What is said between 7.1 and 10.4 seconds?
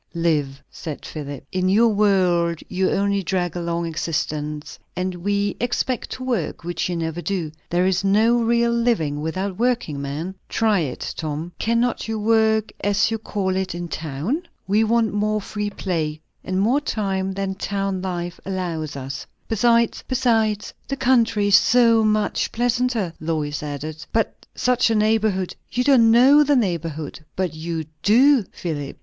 do. There is no real living without working, man.